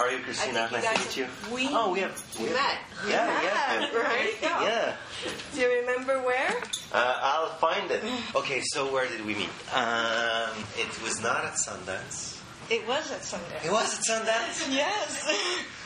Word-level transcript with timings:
How 0.00 0.06
are 0.06 0.12
you, 0.12 0.22
Christina? 0.24 0.66
I 0.72 0.80
Nice 0.80 1.16
you 1.16 1.24
to 1.24 1.28
meet 1.28 1.50
you. 1.50 1.54
We 1.54 1.68
Oh, 1.76 1.92
we 1.92 2.00
have. 2.00 2.16
We 2.38 2.46
met. 2.46 2.78
We 3.04 3.10
Yeah, 3.12 3.26
met, 3.26 3.92
yeah. 3.92 4.00
Right? 4.02 4.32
yeah. 4.40 4.96
Do 5.52 5.60
you 5.60 5.80
remember 5.80 6.22
where? 6.22 6.56
Uh, 6.90 7.18
I'll 7.22 7.50
find 7.58 7.90
it. 7.90 8.02
Okay, 8.34 8.62
so 8.72 8.90
where 8.90 9.06
did 9.10 9.26
we 9.26 9.34
meet? 9.34 9.50
Um, 9.74 10.56
it 10.78 10.88
was 11.02 11.22
not 11.22 11.44
at 11.44 11.52
Sundance. 11.60 12.40
It 12.70 12.88
was 12.88 13.12
at 13.12 13.20
Sundance. 13.20 13.62
It 13.62 13.70
was 13.70 13.98
at 13.98 14.24
Sundance. 14.24 14.72
Yes. 14.72 15.28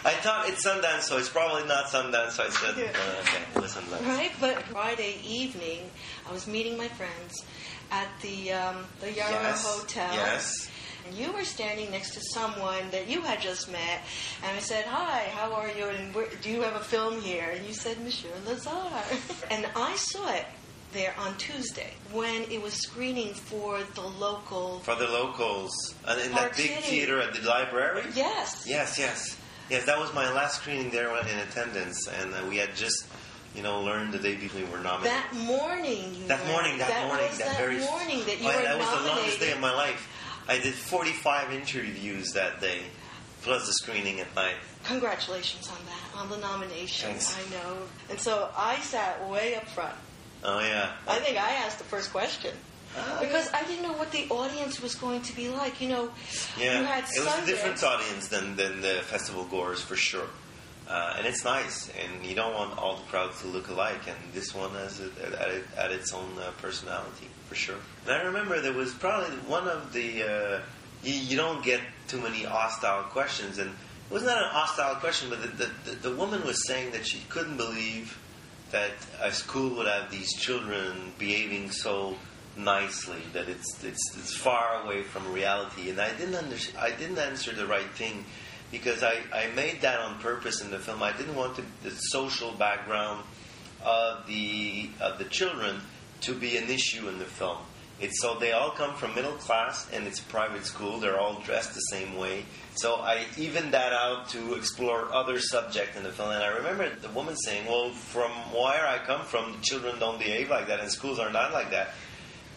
I 0.05 0.13
thought 0.23 0.49
it's 0.49 0.65
Sundance, 0.65 1.01
so 1.01 1.19
it's 1.19 1.29
probably 1.29 1.67
not 1.67 1.87
Sundance. 1.87 2.31
So 2.33 2.45
I 2.45 2.51
said, 2.51 2.77
Yeah. 2.79 2.85
uh, 2.95 3.21
okay, 3.23 3.43
it 3.53 3.61
was 3.61 3.75
Sundance. 3.75 4.07
right, 4.07 4.31
but 4.41 4.63
Friday 4.63 5.17
evening, 5.27 5.91
I 6.29 6.33
was 6.33 6.47
meeting 6.47 6.79
my 6.79 6.87
friends 6.87 7.45
at 7.91 8.07
the 8.23 8.53
um, 8.53 8.77
the 9.01 9.11
Yarrow 9.11 9.31
Yes. 9.33 9.67
Hotel. 9.67 10.15
Yes. 10.15 10.71
And 11.07 11.15
you 11.15 11.33
were 11.33 11.45
standing 11.45 11.91
next 11.91 12.15
to 12.15 12.21
someone 12.21 12.91
that 12.91 13.09
you 13.09 13.21
had 13.21 13.41
just 13.41 13.71
met, 13.71 14.01
and 14.43 14.57
I 14.57 14.61
said, 14.61 14.85
"Hi, 14.87 15.25
how 15.35 15.53
are 15.53 15.69
you? 15.71 15.87
And 15.89 16.15
where, 16.15 16.27
do 16.43 16.51
you 16.51 16.63
have 16.63 16.77
a 16.77 16.81
film 16.85 17.21
here?" 17.21 17.51
And 17.51 17.67
you 17.67 17.75
said, 17.75 18.01
"Monsieur 18.03 18.31
Lazhar." 18.47 19.03
and 19.51 19.67
I 19.77 19.95
saw 19.97 20.33
it 20.35 20.47
there 20.93 21.15
on 21.19 21.37
Tuesday 21.37 21.93
when 22.13 22.43
it 22.51 22.63
was 22.63 22.73
screening 22.75 23.35
for 23.35 23.81
the 23.95 24.01
local. 24.01 24.79
For 24.81 24.95
the 24.95 25.09
locals, 25.09 25.95
and 26.07 26.21
in 26.21 26.33
that 26.33 26.57
big 26.57 26.71
City. 26.71 26.83
theater 26.83 27.21
at 27.21 27.35
the 27.35 27.43
library. 27.47 28.03
Yes. 28.15 28.65
Yes, 28.67 28.99
yes, 28.99 29.37
yes. 29.69 29.85
That 29.85 29.99
was 29.99 30.15
my 30.15 30.33
last 30.33 30.61
screening 30.63 30.91
there 30.91 31.11
when 31.13 31.27
in 31.27 31.39
attendance, 31.41 32.09
and 32.09 32.33
uh, 32.33 32.47
we 32.49 32.57
had 32.57 32.75
just, 32.77 33.07
you 33.55 33.63
know, 33.63 33.83
learned 33.83 34.15
the 34.15 34.19
day 34.21 34.37
before 34.37 34.61
we 34.63 34.71
were 34.71 34.79
nominated. 34.79 35.13
That 35.19 35.35
morning, 35.35 36.15
you 36.15 36.29
That 36.29 36.47
morning, 36.47 36.79
that, 36.79 37.07
morning, 37.09 37.29
was 37.29 37.39
that, 37.39 37.49
that 37.49 37.59
very 37.59 37.79
morning 37.81 38.21
that 38.25 38.41
you 38.41 38.49
Oh, 38.49 38.57
were 38.57 38.63
that 38.63 38.79
was 38.79 38.89
the 39.03 39.09
longest 39.09 39.41
day 39.41 39.53
of 39.53 39.61
my 39.61 39.75
life. 39.75 40.09
I 40.49 40.59
did 40.59 40.75
45 40.75 41.53
interviews 41.53 42.33
that 42.33 42.61
day, 42.61 42.81
plus 43.43 43.67
the 43.67 43.73
screening 43.73 44.21
at 44.21 44.35
night. 44.35 44.57
Congratulations 44.85 45.69
on 45.69 45.79
that, 45.87 46.21
on 46.21 46.29
the 46.29 46.37
nomination. 46.47 47.11
Thanks. 47.11 47.37
I 47.37 47.51
know. 47.51 47.79
And 48.11 48.19
so 48.19 48.51
I 48.57 48.77
sat 48.81 49.29
way 49.29 49.55
up 49.55 49.67
front. 49.69 49.95
Oh 50.43 50.61
yeah. 50.61 50.93
I 51.09 51.19
think 51.21 51.39
I 51.39 51.53
asked 51.53 51.79
the 51.79 51.85
first 51.85 52.13
question. 52.13 52.55
Oh, 52.97 53.19
Because 53.21 53.51
I 53.53 53.65
didn't 53.65 53.83
know 53.83 53.95
what 53.95 54.13
the 54.13 54.29
audience 54.29 54.81
was 54.81 54.95
going 54.95 55.23
to 55.23 55.35
be 55.35 55.49
like. 55.49 55.81
You 55.81 55.89
know, 55.89 56.11
yeah, 56.61 56.81
you 56.81 56.87
had 56.87 57.05
it 57.05 57.25
was 57.25 57.43
a 57.43 57.47
different 57.47 57.83
audience 57.83 58.29
than, 58.29 58.55
than 58.57 58.83
the 58.83 59.01
festival 59.03 59.45
goers 59.45 59.81
for 59.81 59.97
sure. 59.97 60.27
Uh, 60.89 61.15
and 61.17 61.27
it's 61.27 61.45
nice, 61.45 61.91
and 62.05 62.25
you 62.27 62.35
don't 62.35 62.53
want 62.53 62.79
all 62.79 62.97
the 62.97 63.03
crowds 63.05 63.41
to 63.41 63.49
look 63.49 63.69
alike. 63.69 64.07
And 64.07 64.17
this 64.35 64.55
one 64.55 64.71
has 64.73 65.01
it 65.01 65.13
at, 65.19 65.49
it, 65.49 65.65
at 65.79 65.91
its 65.91 66.13
own 66.13 66.29
uh, 66.39 66.51
personality 66.61 67.29
for 67.55 67.61
sure. 67.61 67.77
And 68.07 68.15
I 68.15 68.23
remember 68.25 68.61
there 68.61 68.73
was 68.73 68.93
probably 68.93 69.37
one 69.47 69.69
of 69.69 69.93
the 69.93 70.23
uh, 70.23 70.61
you, 71.03 71.15
you 71.15 71.37
don't 71.37 71.63
get 71.65 71.81
too 72.09 72.21
many 72.21 72.43
hostile 72.43 73.05
questions, 73.05 73.59
and 73.59 73.71
it 73.71 74.13
was 74.13 74.25
not 74.25 74.39
an 74.39 74.49
hostile 74.51 74.97
question, 74.97 75.31
but 75.31 75.41
the, 75.43 75.71
the, 75.85 76.09
the, 76.09 76.17
woman 76.17 76.45
was 76.45 76.67
saying 76.67 76.93
that 76.93 77.07
she 77.07 77.21
couldn't 77.29 77.57
believe 77.57 78.19
that 78.71 78.91
a 79.23 79.31
school 79.31 79.77
would 79.77 79.87
have 79.87 80.11
these 80.11 80.35
children 80.35 81.13
behaving 81.19 81.71
so 81.71 82.17
nicely 82.57 83.21
that 83.33 83.49
it's 83.49 83.83
it's, 83.85 84.17
it's 84.17 84.37
far 84.37 84.83
away 84.85 85.03
from 85.03 85.33
reality. 85.33 85.91
And 85.91 86.01
I 86.01 86.13
didn't 86.17 86.35
under, 86.35 86.57
I 86.79 86.91
didn't 86.91 87.19
answer 87.19 87.53
the 87.53 87.67
right 87.67 87.91
thing 87.91 88.25
because 88.73 89.05
I, 89.05 89.19
I 89.33 89.47
made 89.55 89.83
that 89.83 90.01
on 90.01 90.19
purpose 90.19 90.61
in 90.61 90.73
the 90.73 90.79
film. 90.79 91.03
I 91.05 91.13
didn't 91.13 91.37
want 91.37 91.57
the, 91.57 91.65
the 91.85 91.91
social 91.91 92.51
background 92.53 93.23
of 93.85 94.27
the 94.27 94.91
of 95.01 95.19
the 95.19 95.25
children 95.27 95.81
to 96.25 96.35
be 96.35 96.57
an 96.57 96.69
issue 96.69 97.09
in 97.09 97.19
the 97.19 97.25
film. 97.25 97.59
It's 98.01 98.21
so 98.21 98.37
they 98.39 98.53
all 98.53 98.71
come 98.71 98.95
from 98.97 99.15
middle 99.15 99.33
class 99.33 99.89
and 99.93 100.07
it's 100.07 100.19
private 100.19 100.67
school. 100.67 100.99
They're 100.99 101.21
all 101.21 101.41
dressed 101.41 101.75
the 101.75 101.81
same 101.81 102.17
way. 102.17 102.45
So 102.75 102.97
I 102.97 103.25
evened 103.37 103.73
that 103.73 103.93
out 103.93 104.29
to 104.31 104.55
explore 104.55 105.13
other 105.13 105.39
subject 105.39 105.97
in 105.97 106.03
the 106.03 106.11
film. 106.11 106.31
And 106.31 106.43
I 106.43 106.49
remember 106.49 106.91
the 106.97 107.09
woman 107.11 107.37
saying, 107.37 107.67
"Well, 107.67 107.91
from 107.91 108.33
where 108.53 108.87
I 108.87 108.99
come 108.99 109.25
from, 109.25 109.53
the 109.53 109.59
children 109.63 109.99
don't 110.01 110.19
behave 110.19 110.51
like 110.51 110.67
that, 110.67 110.81
and 110.81 110.91
schools 110.91 111.21
are 111.21 111.31
not 111.31 111.53
like 111.53 111.71
that." 111.71 111.95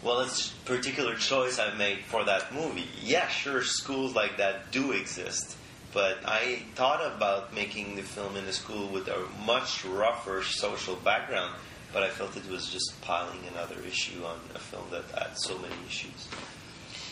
Well, 0.02 0.20
it's 0.20 0.52
a 0.52 0.66
particular 0.66 1.16
choice 1.16 1.58
I 1.58 1.72
made 1.74 2.04
for 2.04 2.24
that 2.24 2.52
movie. 2.52 2.88
Yeah, 3.00 3.28
sure, 3.28 3.62
schools 3.62 4.14
like 4.14 4.36
that 4.38 4.70
do 4.70 4.92
exist. 4.92 5.56
But 5.92 6.18
I 6.24 6.62
thought 6.74 7.04
about 7.04 7.54
making 7.54 7.96
the 7.96 8.02
film 8.02 8.36
in 8.36 8.44
a 8.44 8.52
school 8.52 8.88
with 8.88 9.08
a 9.08 9.24
much 9.44 9.84
rougher 9.84 10.42
social 10.44 10.96
background, 10.96 11.54
but 11.92 12.02
I 12.02 12.08
felt 12.10 12.36
it 12.36 12.48
was 12.48 12.70
just 12.70 13.00
piling 13.02 13.40
another 13.52 13.76
issue 13.86 14.24
on 14.24 14.38
a 14.54 14.58
film 14.58 14.84
that 14.90 15.04
had 15.18 15.38
so 15.38 15.58
many 15.58 15.74
issues. 15.86 16.28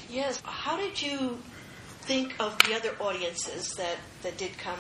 Yes. 0.09 0.41
How 0.45 0.77
did 0.77 1.01
you 1.01 1.39
think 2.03 2.35
of 2.39 2.57
the 2.59 2.75
other 2.75 2.95
audiences 3.01 3.73
that, 3.75 3.97
that 4.23 4.39
did 4.39 4.57
come 4.59 4.79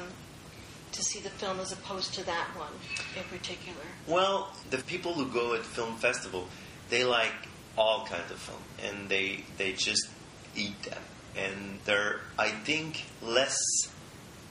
to 0.92 1.02
see 1.02 1.20
the 1.20 1.30
film 1.30 1.60
as 1.60 1.72
opposed 1.72 2.14
to 2.14 2.24
that 2.26 2.48
one 2.56 2.72
in 3.16 3.24
particular? 3.24 3.78
Well, 4.06 4.52
the 4.70 4.78
people 4.78 5.14
who 5.14 5.26
go 5.26 5.54
at 5.54 5.62
film 5.62 5.96
festival, 5.96 6.48
they 6.88 7.04
like 7.04 7.32
all 7.76 8.06
kinds 8.06 8.30
of 8.30 8.38
film, 8.38 8.62
and 8.84 9.08
they 9.08 9.44
they 9.58 9.72
just 9.72 10.08
eat 10.54 10.80
them, 10.82 11.02
and 11.36 11.78
they're 11.84 12.20
I 12.38 12.48
think 12.48 13.04
less. 13.22 13.56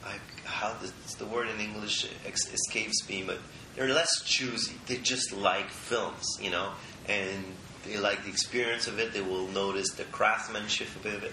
I, 0.06 0.20
how 0.44 0.74
does 0.74 0.92
the 1.16 1.26
word 1.26 1.48
in 1.50 1.60
English 1.60 2.08
escapes 2.28 3.10
me, 3.10 3.24
but 3.26 3.40
they're 3.76 3.94
less 3.94 4.24
choosy. 4.24 4.74
They 4.88 4.98
just 4.98 5.34
like 5.34 5.70
films, 5.70 6.26
you 6.42 6.50
know, 6.50 6.72
and 7.08 7.44
they 7.86 7.98
like 7.98 8.24
the 8.24 8.30
experience 8.30 8.88
of 8.88 9.00
it. 9.00 9.14
They 9.14 9.22
will 9.22 9.48
notice 9.48 9.92
the 9.92 10.06
craftsmanship 10.06 10.88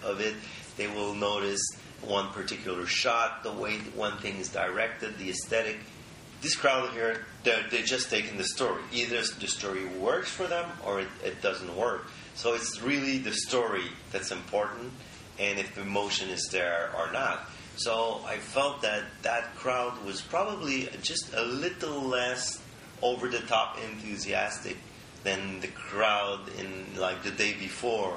of 0.05 0.21
it. 0.21 0.35
They 0.77 0.87
will 0.87 1.15
notice 1.15 1.63
one 2.03 2.29
particular 2.31 2.87
shot, 2.87 3.43
the 3.43 3.53
way 3.53 3.79
one 3.95 4.19
thing 4.19 4.39
is 4.39 4.49
directed, 4.49 5.19
the 5.19 5.31
aesthetic 5.31 5.79
this 6.43 6.57
crowd 6.57 6.91
here, 6.91 7.25
they're, 7.45 7.65
they're 7.71 7.85
just 7.85 8.11
taking 8.11 8.37
the 8.37 8.45
story. 8.45 8.83
Either 8.93 9.23
the 9.23 9.47
story 9.47 9.87
works 9.87 10.29
for 10.29 10.47
them 10.49 10.69
or 10.85 11.01
it, 11.01 11.09
it 11.25 11.41
doesn't 11.41 11.75
work. 11.77 12.09
So 12.35 12.55
it's 12.55 12.83
really 12.83 13.19
the 13.19 13.33
story 13.33 13.85
that's 14.11 14.33
important 14.33 14.93
and 15.39 15.59
if 15.59 15.75
the 15.75 15.83
emotion 15.83 16.29
is 16.31 16.49
there 16.51 16.91
or 16.99 17.11
not. 17.13 17.49
So 17.77 18.21
I 18.27 18.37
felt 18.37 18.83
that 18.83 19.05
that 19.23 19.55
crowd 19.57 20.05
was 20.05 20.21
probably 20.21 20.89
just 21.03 21.33
a 21.35 21.43
little 21.43 22.01
less 22.03 22.61
over 23.01 23.29
the 23.29 23.41
top 23.41 23.79
enthusiastic 23.91 24.77
than 25.25 25.61
the 25.61 25.69
crowd 25.69 26.41
in 26.59 27.01
like 27.01 27.23
the 27.23 27.31
day 27.31 27.55
before 27.55 28.17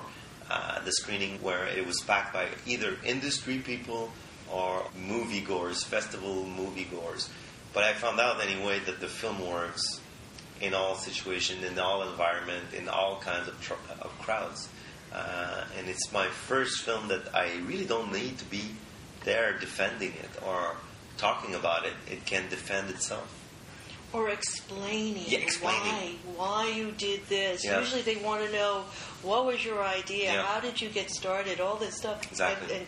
uh, 0.49 0.83
the 0.83 0.91
screening 0.91 1.41
where 1.41 1.65
it 1.67 1.85
was 1.85 1.99
packed 2.01 2.33
by 2.33 2.47
either 2.65 2.97
industry 3.05 3.59
people 3.59 4.11
or 4.51 4.83
moviegoers, 5.07 5.83
festival 5.85 6.45
moviegoers. 6.45 7.29
But 7.73 7.83
I 7.83 7.93
found 7.93 8.19
out 8.19 8.41
anyway 8.41 8.79
that 8.85 8.99
the 8.99 9.07
film 9.07 9.45
works 9.47 10.01
in 10.61 10.73
all 10.73 10.95
situations, 10.95 11.63
in 11.63 11.77
all 11.79 12.07
environment, 12.09 12.73
in 12.73 12.87
all 12.87 13.19
kinds 13.19 13.47
of, 13.47 13.59
tr- 13.61 13.73
of 14.01 14.11
crowds. 14.19 14.69
Uh, 15.11 15.65
and 15.77 15.87
it's 15.87 16.11
my 16.11 16.27
first 16.27 16.81
film 16.81 17.07
that 17.07 17.33
I 17.33 17.57
really 17.65 17.85
don't 17.85 18.11
need 18.11 18.37
to 18.37 18.45
be 18.45 18.61
there 19.25 19.57
defending 19.59 20.13
it 20.13 20.29
or 20.45 20.75
talking 21.17 21.55
about 21.55 21.85
it. 21.85 21.93
It 22.09 22.25
can 22.25 22.49
defend 22.49 22.89
itself. 22.89 23.41
Or 24.13 24.29
explaining, 24.29 25.25
Yeah, 25.27 25.39
explaining. 25.39 26.19
why 26.37 26.65
why 26.65 26.69
you 26.69 26.91
did 26.91 27.27
this. 27.27 27.65
Yeah. 27.65 27.79
Usually 27.79 28.01
they 28.01 28.15
want 28.17 28.45
to 28.45 28.51
know 28.51 28.85
what 29.23 29.45
was 29.45 29.65
your 29.65 29.83
idea, 29.83 30.31
Yeah. 30.33 30.43
how 30.43 30.61
did 30.61 30.79
you 30.79 30.87
get 30.89 31.09
started, 31.09 31.59
all 31.59 31.75
this 31.75 31.95
stuff. 31.97 32.23
Exactly. 32.31 32.75
And, 32.77 32.85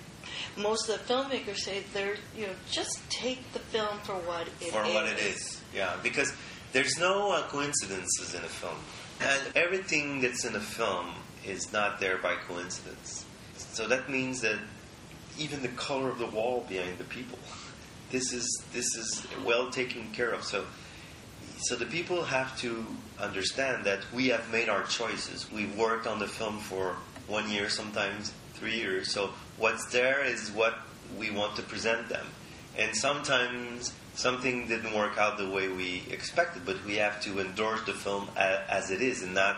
and 0.56 0.64
most 0.64 0.88
of 0.88 0.96
the 1.06 1.14
filmmakers 1.14 1.58
say 1.58 1.84
they're 1.94 2.16
you 2.38 2.48
know 2.48 2.54
just 2.72 2.98
take 3.10 3.42
the 3.52 3.60
film 3.60 3.98
for 4.04 4.14
what 4.16 4.48
it 4.48 4.54
is. 4.68 4.72
for 4.72 4.84
what 4.84 5.06
it 5.08 5.20
is. 5.20 5.62
Yeah, 5.74 5.98
because 6.02 6.32
there's 6.72 6.98
no 6.98 7.32
uh, 7.32 7.42
coincidences 7.50 8.34
in 8.34 8.44
a 8.44 8.48
film, 8.62 8.78
and 9.20 9.42
everything 9.56 10.22
that's 10.22 10.46
in 10.46 10.56
a 10.56 10.60
film 10.62 11.08
is 11.46 11.74
not 11.74 12.00
there 12.00 12.18
by 12.20 12.36
coincidence. 12.48 13.26
So 13.58 13.88
that 13.88 14.10
means 14.10 14.42
that 14.42 14.60
even 15.38 15.62
the 15.62 15.70
color 15.70 16.10
of 16.10 16.20
the 16.20 16.28
wall 16.28 16.66
behind 16.68 16.98
the 16.98 17.04
people, 17.06 17.40
this 18.12 18.34
is 18.34 18.64
this 18.74 18.96
is 18.96 19.26
well 19.46 19.70
taken 19.70 20.10
care 20.14 20.32
of. 20.32 20.44
So. 20.44 20.66
So 21.60 21.76
the 21.76 21.88
people 21.88 22.24
have 22.24 22.56
to 22.60 22.86
understand 23.20 23.84
that 23.86 24.02
we 24.14 24.28
have 24.28 24.52
made 24.52 24.70
our 24.70 24.84
choices. 24.84 25.52
We've 25.52 25.76
worked 25.76 26.06
on 26.06 26.20
the 26.20 26.28
film 26.28 26.60
for 26.60 26.96
one 27.28 27.50
year, 27.50 27.68
sometimes 27.68 28.32
three 28.54 28.76
years. 28.76 29.12
So 29.12 29.32
what's 29.58 29.86
there 29.88 30.24
is 30.24 30.52
what 30.52 30.76
we 31.18 31.32
want 31.32 31.56
to 31.56 31.64
present 31.64 32.10
them. 32.10 32.28
And 32.78 32.96
sometimes 32.96 33.92
something 34.14 34.68
didn't 34.68 34.94
work 34.94 35.18
out 35.18 35.40
the 35.40 35.50
way 35.50 35.68
we 35.68 36.04
expected, 36.12 36.64
but 36.64 36.78
we 36.86 36.98
have 36.98 37.22
to 37.24 37.40
endorse 37.40 37.82
the 37.86 37.94
film 37.94 38.30
a- 38.38 38.72
as 38.72 38.92
it 38.92 39.02
is 39.02 39.24
and 39.24 39.34
not 39.34 39.58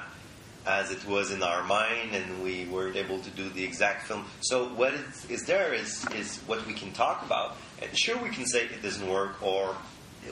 as 0.66 0.92
it 0.92 1.06
was 1.08 1.32
in 1.32 1.42
our 1.42 1.64
mind 1.64 2.14
and 2.14 2.44
we 2.44 2.66
weren't 2.66 2.96
able 2.96 3.20
to 3.20 3.30
do 3.32 3.50
the 3.50 3.64
exact 3.64 4.08
film. 4.08 4.26
So 4.42 4.66
what 4.70 4.94
is, 4.94 5.26
is 5.30 5.42
there 5.44 5.74
is, 5.74 6.06
is 6.16 6.38
what 6.48 6.66
we 6.68 6.74
can 6.74 6.92
talk 6.92 7.26
about. 7.26 7.56
And 7.82 7.98
sure, 7.98 8.18
we 8.18 8.30
can 8.30 8.46
say 8.46 8.66
it 8.66 8.82
doesn't 8.82 9.08
work 9.10 9.42
or 9.42 9.76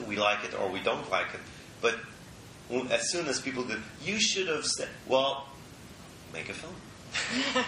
we 0.06 0.16
like 0.16 0.44
it 0.44 0.58
or 0.58 0.70
we 0.70 0.80
don't 0.80 1.10
like 1.10 1.34
it. 1.34 1.40
But 1.80 1.96
as 2.90 3.10
soon 3.10 3.26
as 3.26 3.40
people 3.40 3.64
do, 3.64 3.80
you 4.04 4.20
should 4.20 4.48
have 4.48 4.64
said, 4.64 4.88
well, 5.06 5.48
make 6.32 6.48
a 6.48 6.54
film. 6.54 6.74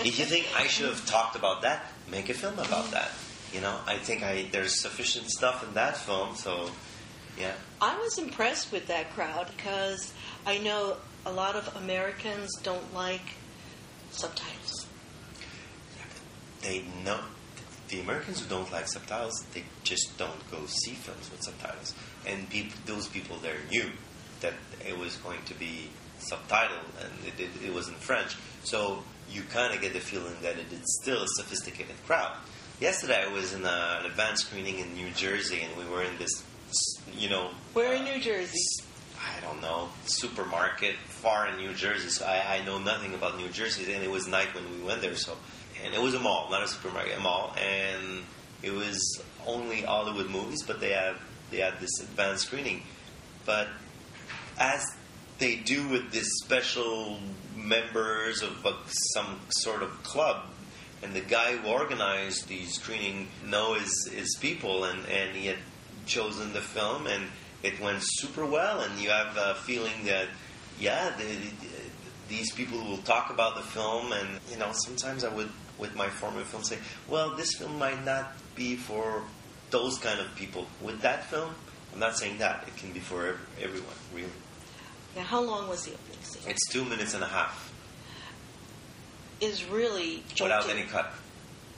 if 0.00 0.18
you 0.18 0.24
think 0.24 0.46
I 0.56 0.66
should 0.66 0.86
have 0.86 1.06
talked 1.06 1.36
about 1.36 1.62
that, 1.62 1.86
make 2.10 2.28
a 2.28 2.34
film 2.34 2.54
about 2.54 2.90
that. 2.90 3.10
you 3.52 3.60
know, 3.60 3.78
I 3.86 3.98
think 3.98 4.24
I 4.24 4.48
there's 4.50 4.80
sufficient 4.80 5.30
stuff 5.30 5.62
in 5.66 5.74
that 5.74 5.96
film. 5.96 6.34
So, 6.34 6.68
yeah. 7.38 7.52
I 7.80 7.96
was 7.98 8.18
impressed 8.18 8.72
with 8.72 8.88
that 8.88 9.14
crowd 9.14 9.48
because 9.56 10.12
I 10.44 10.58
know 10.58 10.96
a 11.26 11.32
lot 11.32 11.56
of 11.56 11.74
Americans 11.76 12.50
don't 12.62 12.94
like 12.94 13.34
subtitles. 14.10 14.86
They 16.62 16.84
know 17.04 17.20
the 17.88 18.00
Americans 18.00 18.40
who 18.40 18.48
don't 18.48 18.70
like 18.72 18.88
subtitles. 18.88 19.44
They 19.52 19.64
just 19.82 20.16
don't 20.18 20.50
go 20.50 20.66
see 20.66 20.92
films 20.92 21.30
with 21.30 21.42
subtitles. 21.42 21.94
And 22.26 22.48
peop 22.48 22.72
those 22.86 23.08
people 23.08 23.36
there 23.38 23.56
knew 23.70 23.90
that 24.40 24.54
it 24.86 24.98
was 24.98 25.16
going 25.16 25.42
to 25.46 25.54
be 25.54 25.88
subtitled 26.20 26.88
and 27.00 27.12
it, 27.26 27.40
it, 27.40 27.68
it 27.68 27.74
was 27.74 27.88
in 27.88 27.94
French. 27.94 28.36
So 28.62 29.02
you 29.30 29.42
kind 29.42 29.74
of 29.74 29.80
get 29.80 29.92
the 29.92 30.00
feeling 30.00 30.34
that 30.42 30.58
it 30.58 30.72
is 30.72 31.00
still 31.02 31.22
a 31.22 31.26
sophisticated 31.36 31.96
crowd. 32.06 32.36
Yesterday 32.80 33.24
I 33.26 33.32
was 33.32 33.52
in 33.52 33.64
a, 33.64 33.98
an 34.00 34.06
advanced 34.06 34.46
screening 34.46 34.78
in 34.78 34.94
New 34.94 35.10
Jersey 35.10 35.60
and 35.62 35.76
we 35.76 35.90
were 35.90 36.02
in 36.02 36.16
this, 36.18 36.44
you 37.16 37.28
know. 37.28 37.50
Where 37.72 37.92
in 37.92 38.02
uh, 38.02 38.12
New 38.12 38.20
Jersey? 38.20 38.84
I 39.24 39.40
don't 39.40 39.60
know, 39.60 39.88
supermarket 40.06 40.96
far 41.06 41.48
in 41.48 41.56
New 41.56 41.72
Jersey. 41.74 42.08
So 42.08 42.24
I, 42.26 42.56
I 42.56 42.64
know 42.64 42.78
nothing 42.78 43.14
about 43.14 43.36
New 43.38 43.48
Jersey, 43.48 43.92
and 43.92 44.02
it 44.02 44.10
was 44.10 44.26
night 44.26 44.54
when 44.54 44.64
we 44.70 44.84
went 44.84 45.00
there. 45.00 45.16
So, 45.16 45.36
and 45.84 45.94
it 45.94 46.00
was 46.00 46.14
a 46.14 46.20
mall, 46.20 46.48
not 46.50 46.62
a 46.62 46.68
supermarket, 46.68 47.16
a 47.16 47.20
mall, 47.20 47.54
and 47.58 48.24
it 48.62 48.72
was 48.72 49.22
only 49.46 49.82
Hollywood 49.82 50.30
movies, 50.30 50.62
but 50.66 50.80
they 50.80 50.92
have 50.92 51.20
they 51.50 51.58
had 51.58 51.80
this 51.80 52.00
advanced 52.00 52.46
screening. 52.46 52.82
But 53.44 53.68
as 54.58 54.84
they 55.38 55.56
do 55.56 55.88
with 55.88 56.12
this 56.12 56.28
special 56.44 57.18
members 57.56 58.42
of 58.42 58.64
a, 58.64 58.74
some 59.14 59.40
sort 59.50 59.82
of 59.82 60.02
club, 60.02 60.44
and 61.02 61.12
the 61.14 61.20
guy 61.20 61.56
who 61.56 61.68
organized 61.68 62.48
the 62.48 62.64
screening 62.64 63.28
know 63.44 63.74
his, 63.74 64.08
his 64.12 64.36
people, 64.40 64.84
and, 64.84 65.06
and 65.06 65.36
he 65.36 65.46
had 65.46 65.58
chosen 66.06 66.52
the 66.52 66.60
film, 66.60 67.06
and 67.06 67.24
it 67.64 67.80
went 67.80 67.98
super 68.02 68.44
well, 68.46 68.80
and 68.80 69.00
you 69.00 69.08
have 69.10 69.36
a 69.36 69.54
feeling 69.54 70.04
that, 70.04 70.28
yeah, 70.78 71.10
the, 71.16 71.24
the, 71.24 71.66
these 72.28 72.52
people 72.52 72.78
will 72.84 72.98
talk 72.98 73.30
about 73.30 73.56
the 73.56 73.62
film, 73.62 74.12
and 74.12 74.28
you 74.50 74.58
know, 74.58 74.70
sometimes 74.72 75.24
I 75.24 75.34
would, 75.34 75.48
with 75.78 75.96
my 75.96 76.08
former 76.08 76.42
film, 76.42 76.62
say, 76.62 76.78
well, 77.08 77.34
this 77.34 77.54
film 77.54 77.78
might 77.78 78.04
not 78.04 78.32
be 78.54 78.76
for 78.76 79.22
those 79.70 79.98
kind 79.98 80.20
of 80.20 80.32
people. 80.36 80.66
With 80.80 81.00
that 81.00 81.24
film, 81.30 81.54
I'm 81.92 81.98
not 81.98 82.16
saying 82.16 82.38
that 82.38 82.64
it 82.68 82.76
can 82.76 82.92
be 82.92 83.00
for 83.00 83.26
ev- 83.28 83.40
everyone, 83.60 83.96
really. 84.14 84.28
Now, 85.16 85.22
how 85.22 85.40
long 85.40 85.68
was 85.68 85.84
the 85.84 85.92
opening 85.92 86.22
scene? 86.22 86.42
It's 86.50 86.68
two 86.68 86.84
minutes 86.84 87.14
and 87.14 87.22
a 87.22 87.28
half 87.28 87.72
Is 89.40 89.64
really 89.64 90.22
jolting. 90.34 90.56
without 90.56 90.68
any 90.70 90.82
cut. 90.88 91.12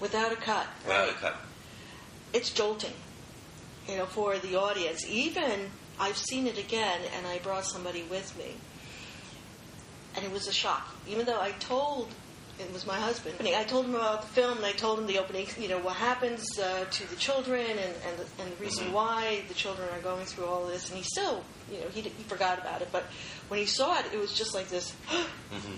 Without 0.00 0.32
a 0.32 0.36
cut. 0.36 0.66
Without 0.84 1.06
right. 1.06 1.10
a 1.10 1.20
cut. 1.20 1.36
It's 2.32 2.50
jolting. 2.50 2.92
You 3.88 3.96
know, 3.98 4.06
for 4.06 4.36
the 4.38 4.56
audience. 4.56 5.04
Even 5.08 5.70
I've 6.00 6.16
seen 6.16 6.46
it 6.46 6.58
again, 6.58 7.00
and 7.16 7.26
I 7.26 7.38
brought 7.38 7.64
somebody 7.64 8.02
with 8.10 8.36
me, 8.36 8.56
and 10.16 10.24
it 10.24 10.32
was 10.32 10.48
a 10.48 10.52
shock. 10.52 10.94
Even 11.08 11.24
though 11.26 11.40
I 11.40 11.52
told 11.52 12.12
it 12.58 12.72
was 12.72 12.86
my 12.86 12.98
husband. 12.98 13.36
I 13.40 13.64
told 13.64 13.84
him 13.84 13.94
about 13.94 14.22
the 14.22 14.28
film, 14.28 14.56
and 14.56 14.66
I 14.66 14.72
told 14.72 14.98
him 14.98 15.06
the 15.06 15.18
opening. 15.18 15.46
You 15.60 15.68
know 15.68 15.78
what 15.78 15.96
happens 15.96 16.58
uh, 16.58 16.86
to 16.90 17.10
the 17.10 17.16
children, 17.16 17.60
and 17.70 17.78
and 18.06 18.18
the, 18.18 18.42
and 18.42 18.52
the 18.52 18.56
reason 18.64 18.86
Mhm. 18.86 18.92
why 18.92 19.42
the 19.48 19.54
children 19.54 19.88
are 19.92 20.00
going 20.00 20.24
through 20.24 20.46
all 20.46 20.66
this. 20.66 20.88
And 20.88 20.96
he 20.98 21.04
still, 21.04 21.44
you 21.70 21.78
know, 21.80 21.88
he 21.88 22.00
he 22.00 22.22
forgot 22.24 22.58
about 22.58 22.80
it. 22.82 22.88
But 22.90 23.04
when 23.48 23.60
he 23.60 23.66
saw 23.66 23.98
it, 23.98 24.06
it 24.12 24.18
was 24.18 24.32
just 24.32 24.54
like 24.54 24.68
this. 24.68 24.90
hmm 25.10 25.76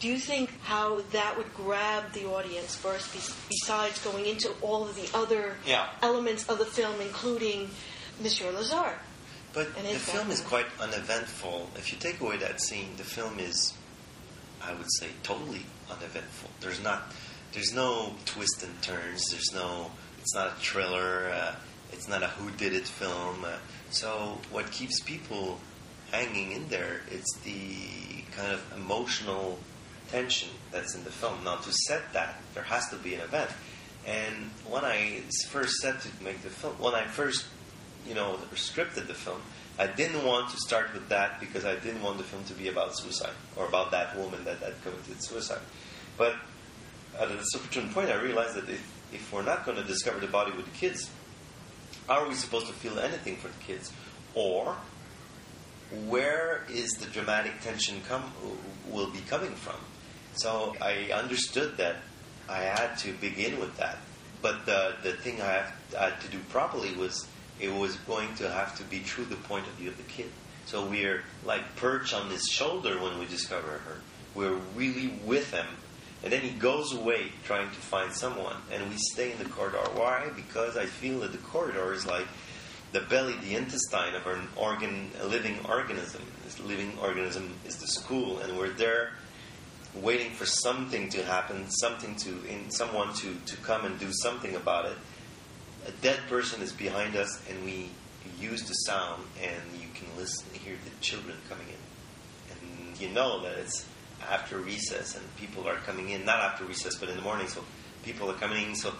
Do 0.00 0.06
you 0.08 0.18
think 0.18 0.50
how 0.62 1.00
that 1.12 1.36
would 1.36 1.52
grab 1.54 2.12
the 2.12 2.26
audience 2.26 2.76
first, 2.76 3.12
besides 3.48 3.98
going 4.04 4.26
into 4.26 4.50
all 4.62 4.84
of 4.88 4.94
the 4.94 5.08
other 5.16 5.56
Yeah. 5.66 5.88
elements 6.02 6.48
of 6.48 6.58
the 6.58 6.66
film, 6.66 7.00
including 7.00 7.70
Monsieur 8.20 8.52
Lazhar? 8.52 8.94
But 9.52 9.68
And 9.76 9.86
the 9.88 9.98
film 9.98 10.30
is 10.30 10.40
quite 10.40 10.66
uneventful. 10.78 11.70
If 11.76 11.90
you 11.90 11.98
take 11.98 12.20
away 12.20 12.36
that 12.36 12.60
scene, 12.60 12.94
the 12.96 13.02
film 13.02 13.40
is, 13.40 13.72
I 14.62 14.72
would 14.72 14.86
say, 15.00 15.08
totally 15.24 15.66
uneventful. 15.90 16.50
There's 16.60 16.80
not, 16.80 17.12
there's 17.52 17.72
no 17.72 18.14
twists 18.24 18.62
and 18.62 18.80
turns. 18.82 19.24
There's 19.30 19.50
no, 19.52 19.90
it's 20.20 20.34
not 20.34 20.46
a 20.48 20.54
thriller. 20.60 21.30
Uh, 21.34 21.54
it's 21.92 22.06
not 22.06 22.22
a 22.22 22.28
who 22.28 22.50
did 22.52 22.72
it 22.72 22.86
film. 22.86 23.44
Uh, 23.44 23.56
so 23.90 24.38
what 24.52 24.70
keeps 24.70 25.00
people 25.00 25.58
hanging 26.12 26.52
in 26.52 26.68
there? 26.68 27.00
It's 27.10 27.32
the 27.38 28.22
kind 28.36 28.52
of 28.52 28.62
emotional 28.76 29.58
tension 30.10 30.48
that's 30.70 30.94
in 30.94 31.04
the 31.04 31.10
film. 31.10 31.44
Now 31.44 31.56
to 31.56 31.72
set 31.72 32.12
that, 32.12 32.40
there 32.54 32.64
has 32.64 32.88
to 32.90 32.96
be 32.96 33.14
an 33.14 33.20
event. 33.20 33.50
And 34.06 34.50
when 34.68 34.84
I 34.84 35.22
first 35.48 35.76
set 35.76 36.00
to 36.00 36.08
make 36.22 36.42
the 36.42 36.50
film, 36.50 36.74
when 36.74 36.94
I 36.94 37.04
first 37.06 37.44
you 38.06 38.14
know, 38.14 38.38
scripted 38.54 39.06
the 39.06 39.14
film, 39.14 39.40
I 39.78 39.86
didn't 39.86 40.24
want 40.24 40.50
to 40.50 40.56
start 40.56 40.92
with 40.92 41.08
that 41.10 41.38
because 41.40 41.64
I 41.64 41.76
didn't 41.76 42.02
want 42.02 42.18
the 42.18 42.24
film 42.24 42.42
to 42.44 42.54
be 42.54 42.68
about 42.68 42.96
suicide 42.98 43.34
or 43.54 43.66
about 43.66 43.90
that 43.92 44.16
woman 44.16 44.44
that 44.44 44.58
had 44.58 44.82
committed 44.82 45.22
suicide. 45.22 45.60
But 46.16 46.34
at 47.18 47.30
a 47.30 47.38
certain 47.42 47.90
point, 47.90 48.10
I 48.10 48.20
realized 48.20 48.54
that 48.54 48.68
if, 48.68 48.82
if 49.12 49.32
we're 49.32 49.42
not 49.42 49.64
going 49.64 49.76
to 49.76 49.84
discover 49.84 50.18
the 50.18 50.26
body 50.26 50.52
with 50.52 50.64
the 50.64 50.76
kids, 50.76 51.10
are 52.08 52.26
we 52.26 52.34
supposed 52.34 52.66
to 52.66 52.72
feel 52.72 52.98
anything 52.98 53.36
for 53.36 53.48
the 53.48 53.64
kids? 53.64 53.92
Or 54.34 54.76
where 56.06 56.64
is 56.70 56.92
the 56.92 57.06
dramatic 57.06 57.60
tension 57.60 58.00
come 58.08 58.32
will 58.90 59.10
be 59.10 59.20
coming 59.20 59.52
from? 59.52 59.76
So 60.38 60.76
I 60.80 61.10
understood 61.12 61.76
that 61.78 61.96
I 62.48 62.60
had 62.60 62.96
to 62.98 63.12
begin 63.14 63.58
with 63.58 63.76
that. 63.78 63.98
But 64.40 64.66
the 64.66 64.94
the 65.02 65.12
thing 65.12 65.42
I, 65.42 65.52
have, 65.52 65.72
I 65.98 66.10
had 66.10 66.20
to 66.20 66.28
do 66.28 66.38
properly 66.50 66.94
was 66.94 67.26
it 67.60 67.74
was 67.74 67.96
going 67.96 68.34
to 68.36 68.48
have 68.48 68.76
to 68.78 68.84
be 68.84 69.00
through 69.00 69.24
the 69.26 69.36
point 69.36 69.66
of 69.66 69.72
view 69.74 69.90
of 69.90 69.96
the 69.96 70.04
kid. 70.04 70.30
So 70.66 70.86
we're 70.86 71.24
like 71.44 71.76
perched 71.76 72.14
on 72.14 72.30
his 72.30 72.44
shoulder 72.44 73.02
when 73.02 73.18
we 73.18 73.26
discover 73.26 73.66
her. 73.66 73.96
We're 74.34 74.60
really 74.76 75.18
with 75.24 75.50
him. 75.50 75.66
And 76.22 76.32
then 76.32 76.42
he 76.42 76.50
goes 76.50 76.94
away 76.94 77.32
trying 77.44 77.70
to 77.70 77.76
find 77.76 78.12
someone, 78.12 78.56
and 78.72 78.88
we 78.90 78.96
stay 78.96 79.32
in 79.32 79.38
the 79.38 79.48
corridor. 79.48 79.78
Why? 79.94 80.28
Because 80.34 80.76
I 80.76 80.86
feel 80.86 81.20
that 81.20 81.32
the 81.32 81.38
corridor 81.38 81.92
is 81.92 82.06
like 82.06 82.26
the 82.92 83.00
belly, 83.00 83.34
the 83.42 83.54
intestine 83.54 84.14
of 84.14 84.26
an 84.26 84.48
organ, 84.56 85.10
a 85.20 85.26
living 85.26 85.58
organism. 85.68 86.22
This 86.44 86.60
living 86.60 86.92
organism 87.02 87.54
is 87.66 87.76
the 87.76 87.86
school, 87.86 88.38
and 88.38 88.56
we're 88.56 88.70
there 88.70 89.10
waiting 89.94 90.30
for 90.32 90.46
something 90.46 91.08
to 91.10 91.22
happen, 91.24 91.68
something 91.70 92.14
to, 92.16 92.30
in 92.46 92.70
someone 92.70 93.12
to, 93.14 93.34
to 93.46 93.56
come 93.58 93.84
and 93.84 93.98
do 93.98 94.12
something 94.12 94.54
about 94.54 94.86
it. 94.86 94.96
A 95.86 95.90
dead 96.02 96.20
person 96.28 96.62
is 96.62 96.72
behind 96.72 97.16
us, 97.16 97.40
and 97.48 97.64
we 97.64 97.90
use 98.40 98.62
the 98.62 98.74
sound, 98.74 99.22
and 99.42 99.80
you 99.80 99.88
can 99.94 100.06
listen, 100.16 100.46
hear 100.52 100.74
the 100.84 101.00
children 101.00 101.36
coming 101.48 101.66
in, 101.68 102.52
and 102.52 103.00
you 103.00 103.08
know 103.08 103.42
that 103.42 103.58
it's 103.58 103.86
after 104.28 104.58
recess, 104.58 105.16
and 105.16 105.24
people 105.36 105.68
are 105.68 105.76
coming 105.76 106.10
in, 106.10 106.24
not 106.24 106.40
after 106.40 106.64
recess, 106.64 106.96
but 106.96 107.08
in 107.08 107.16
the 107.16 107.22
morning. 107.22 107.48
So 107.48 107.64
people 108.02 108.30
are 108.30 108.34
coming 108.34 108.68
in. 108.70 108.74
So 108.74 108.92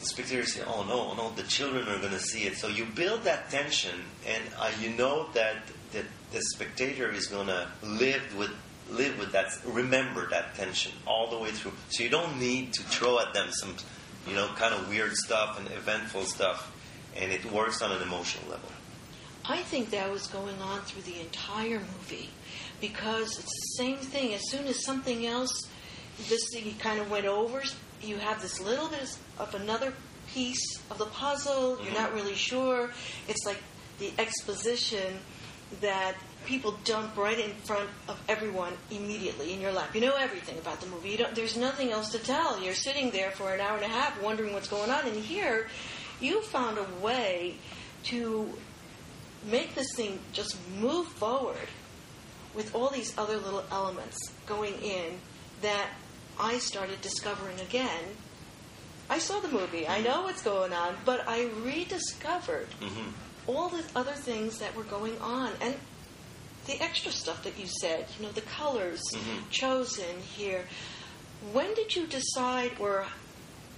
the 0.00 0.06
spectators 0.06 0.54
say, 0.54 0.62
"Oh 0.66 0.84
no, 0.84 1.14
no, 1.14 1.30
the 1.34 1.42
children 1.42 1.88
are 1.88 1.98
going 1.98 2.12
to 2.12 2.20
see 2.20 2.44
it." 2.44 2.56
So 2.56 2.68
you 2.68 2.86
build 2.86 3.24
that 3.24 3.50
tension, 3.50 4.00
and 4.26 4.42
uh, 4.58 4.70
you 4.80 4.90
know 4.90 5.28
that 5.34 5.56
that 5.92 6.04
the 6.32 6.40
spectator 6.54 7.10
is 7.10 7.26
going 7.26 7.48
to 7.48 7.68
live 7.82 8.36
with 8.36 8.50
live 8.90 9.18
with 9.18 9.32
that, 9.32 9.52
remember 9.64 10.28
that 10.30 10.54
tension 10.54 10.92
all 11.06 11.30
the 11.30 11.38
way 11.38 11.50
through. 11.50 11.72
So 11.90 12.02
you 12.02 12.10
don't 12.10 12.38
need 12.38 12.72
to 12.74 12.82
throw 12.82 13.18
at 13.18 13.34
them 13.34 13.48
some, 13.50 13.76
you 14.26 14.34
know, 14.34 14.48
kind 14.56 14.74
of 14.74 14.88
weird 14.88 15.14
stuff 15.16 15.58
and 15.58 15.68
eventful 15.68 16.24
stuff, 16.24 16.72
and 17.16 17.32
it 17.32 17.44
works 17.52 17.82
on 17.82 17.92
an 17.92 18.02
emotional 18.02 18.50
level. 18.50 18.68
I 19.44 19.58
think 19.62 19.90
that 19.90 20.10
was 20.10 20.26
going 20.26 20.60
on 20.60 20.80
through 20.82 21.02
the 21.02 21.20
entire 21.20 21.80
movie 21.80 22.30
because 22.80 23.38
it's 23.38 23.44
the 23.44 23.76
same 23.76 23.96
thing. 23.96 24.34
As 24.34 24.48
soon 24.50 24.66
as 24.66 24.84
something 24.84 25.26
else, 25.26 25.68
this 26.28 26.42
thing 26.52 26.74
kind 26.78 27.00
of 27.00 27.10
went 27.10 27.26
over, 27.26 27.62
you 28.02 28.16
have 28.18 28.40
this 28.42 28.60
little 28.60 28.88
bit 28.88 29.16
of 29.38 29.54
another 29.54 29.92
piece 30.32 30.78
of 30.90 30.98
the 30.98 31.06
puzzle. 31.06 31.78
You're 31.78 31.86
mm-hmm. 31.86 31.94
not 31.94 32.14
really 32.14 32.34
sure. 32.34 32.90
It's 33.28 33.44
like 33.46 33.62
the 33.98 34.12
exposition 34.18 35.18
that 35.80 36.16
people 36.46 36.76
dump 36.84 37.16
right 37.16 37.38
in 37.38 37.50
front 37.64 37.88
of 38.08 38.20
everyone 38.28 38.72
immediately 38.90 39.52
in 39.52 39.60
your 39.60 39.72
lap. 39.72 39.94
You 39.94 40.00
know 40.00 40.16
everything 40.16 40.58
about 40.58 40.80
the 40.80 40.86
movie. 40.88 41.10
You 41.10 41.18
don't, 41.18 41.34
there's 41.34 41.56
nothing 41.56 41.90
else 41.90 42.10
to 42.12 42.18
tell. 42.18 42.60
You're 42.60 42.74
sitting 42.74 43.10
there 43.10 43.30
for 43.30 43.52
an 43.54 43.60
hour 43.60 43.76
and 43.76 43.84
a 43.84 43.88
half 43.88 44.20
wondering 44.22 44.52
what's 44.52 44.68
going 44.68 44.90
on. 44.90 45.06
And 45.06 45.16
here, 45.16 45.68
you 46.20 46.42
found 46.42 46.78
a 46.78 46.86
way 47.04 47.56
to 48.04 48.48
make 49.50 49.74
this 49.74 49.94
thing 49.94 50.18
just 50.32 50.56
move 50.78 51.06
forward 51.06 51.68
with 52.54 52.74
all 52.74 52.88
these 52.88 53.16
other 53.16 53.36
little 53.36 53.64
elements 53.70 54.18
going 54.46 54.74
in 54.82 55.18
that 55.62 55.88
I 56.38 56.58
started 56.58 57.00
discovering 57.00 57.60
again. 57.60 58.04
I 59.08 59.18
saw 59.18 59.40
the 59.40 59.48
movie, 59.48 59.86
I 59.88 60.00
know 60.00 60.22
what's 60.22 60.42
going 60.42 60.72
on, 60.72 60.96
but 61.04 61.28
I 61.28 61.46
rediscovered 61.62 62.68
hmm 62.80 63.10
all 63.46 63.68
the 63.70 63.82
other 63.96 64.12
things 64.12 64.58
that 64.58 64.76
were 64.76 64.84
going 64.84 65.18
on 65.18 65.50
and 65.60 65.74
the 66.66 66.80
extra 66.80 67.10
stuff 67.12 67.42
that 67.44 67.58
you 67.58 67.66
said, 67.66 68.06
you 68.18 68.26
know, 68.26 68.32
the 68.32 68.40
colors 68.42 69.00
Mhm. 69.12 69.50
chosen 69.50 70.20
here. 70.36 70.66
When 71.52 71.72
did 71.74 71.96
you 71.96 72.06
decide, 72.06 72.72
or 72.78 73.06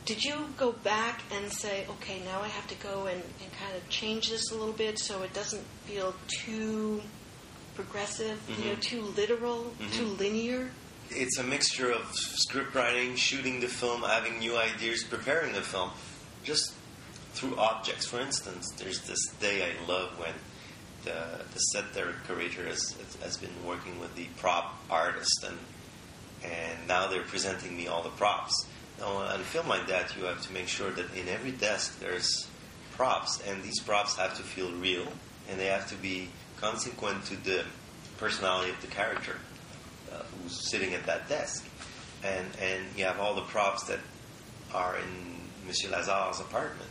did 0.04 0.24
you 0.24 0.52
go 0.56 0.72
back 0.72 1.22
and 1.30 1.52
say, 1.52 1.86
okay, 1.88 2.20
now 2.24 2.42
I 2.42 2.48
have 2.48 2.66
to 2.68 2.74
go 2.74 3.06
and, 3.06 3.22
and 3.22 3.52
kind 3.58 3.76
of 3.76 3.88
change 3.88 4.30
this 4.30 4.50
a 4.50 4.54
little 4.54 4.72
bit 4.74 4.98
so 4.98 5.22
it 5.22 5.32
doesn't 5.32 5.64
feel 5.86 6.14
too 6.28 7.02
progressive, 7.74 8.38
you 8.48 8.64
know, 8.66 8.76
Mhm. 8.76 8.80
too 8.82 9.02
literal, 9.02 9.74
Mhm. 9.80 9.92
too 9.96 10.04
linear? 10.06 10.70
It's 11.10 11.38
a 11.38 11.42
mixture 11.42 11.90
of 11.90 12.14
script 12.16 12.74
writing, 12.74 13.16
shooting 13.16 13.60
the 13.60 13.68
film, 13.68 14.02
having 14.02 14.38
new 14.38 14.56
ideas, 14.56 15.04
preparing 15.04 15.52
the 15.52 15.62
film, 15.62 15.90
just 16.44 16.72
through 17.34 17.56
objects. 17.58 18.06
For 18.06 18.20
instance, 18.20 18.66
there's 18.76 19.00
this 19.02 19.24
day 19.40 19.62
I 19.70 19.86
love 19.86 20.18
when 20.18 20.34
the, 21.04 21.44
the 21.52 21.58
set 21.58 21.92
decorator 21.94 22.66
has, 22.66 22.96
has 23.22 23.36
been 23.36 23.50
working 23.66 23.98
with 24.00 24.14
the 24.14 24.26
prop 24.38 24.78
artist, 24.90 25.44
and 25.46 25.58
and 26.44 26.88
now 26.88 27.06
they're 27.06 27.22
presenting 27.22 27.76
me 27.76 27.86
all 27.86 28.02
the 28.02 28.10
props. 28.10 28.66
Now, 28.98 29.08
on 29.08 29.40
a 29.40 29.44
film 29.44 29.68
like 29.68 29.86
that, 29.86 30.16
you 30.16 30.24
have 30.24 30.42
to 30.42 30.52
make 30.52 30.68
sure 30.68 30.90
that 30.90 31.14
in 31.14 31.28
every 31.28 31.52
desk 31.52 32.00
there's 32.00 32.48
props, 32.92 33.40
and 33.48 33.62
these 33.62 33.80
props 33.80 34.16
have 34.16 34.36
to 34.36 34.42
feel 34.42 34.72
real, 34.72 35.06
and 35.48 35.58
they 35.58 35.66
have 35.66 35.88
to 35.90 35.94
be 35.96 36.28
consequent 36.60 37.24
to 37.26 37.36
the 37.36 37.64
personality 38.18 38.70
of 38.70 38.80
the 38.80 38.86
character 38.88 39.36
uh, 40.12 40.22
who's 40.42 40.68
sitting 40.70 40.94
at 40.94 41.06
that 41.06 41.28
desk. 41.28 41.64
And, 42.24 42.46
and 42.60 42.84
you 42.96 43.04
have 43.04 43.18
all 43.18 43.34
the 43.34 43.42
props 43.42 43.84
that 43.84 43.98
are 44.72 44.96
in 44.96 45.66
Monsieur 45.66 45.90
Lazhar's 45.90 46.40
apartment. 46.40 46.90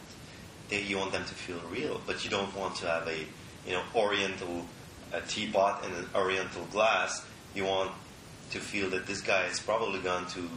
They, 0.69 0.81
you 0.81 0.97
want 0.97 1.11
them 1.11 1.23
to 1.23 1.33
feel 1.33 1.59
real, 1.69 2.01
but 2.05 2.23
you 2.23 2.29
don't 2.29 2.53
want 2.55 2.75
to 2.77 2.87
have 2.87 3.07
a 3.07 3.25
you 3.65 3.73
know 3.73 3.83
Oriental 3.95 4.65
teapot 5.27 5.85
and 5.85 5.93
an 5.95 6.05
Oriental 6.15 6.65
glass. 6.65 7.25
You 7.53 7.65
want 7.65 7.91
to 8.51 8.59
feel 8.59 8.89
that 8.91 9.07
this 9.07 9.21
guy 9.21 9.43
has 9.43 9.59
probably 9.59 9.99
gone 9.99 10.27
to 10.27 10.49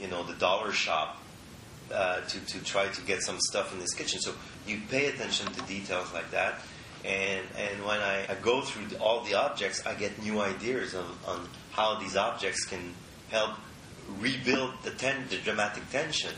you 0.00 0.08
know 0.08 0.22
the 0.22 0.34
dollar 0.34 0.72
shop 0.72 1.20
uh, 1.92 2.20
to 2.20 2.40
to 2.46 2.64
try 2.64 2.88
to 2.88 3.00
get 3.02 3.22
some 3.22 3.38
stuff 3.40 3.72
in 3.74 3.80
his 3.80 3.92
kitchen. 3.94 4.20
So 4.20 4.34
you 4.66 4.80
pay 4.88 5.06
attention 5.06 5.52
to 5.52 5.62
details 5.62 6.12
like 6.12 6.30
that. 6.30 6.60
And 7.04 7.46
and 7.56 7.84
when 7.84 7.98
I, 8.00 8.26
I 8.28 8.36
go 8.42 8.60
through 8.60 8.86
the, 8.86 9.00
all 9.00 9.24
the 9.24 9.34
objects, 9.34 9.86
I 9.86 9.94
get 9.94 10.22
new 10.22 10.40
ideas 10.40 10.94
on, 10.94 11.06
on 11.26 11.48
how 11.72 11.98
these 11.98 12.16
objects 12.16 12.64
can 12.64 12.94
help 13.30 13.52
rebuild 14.18 14.74
the 14.82 14.90
ten, 14.90 15.26
the 15.30 15.36
dramatic 15.36 15.88
tension. 15.90 16.32